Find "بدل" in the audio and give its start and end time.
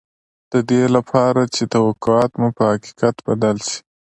3.27-3.57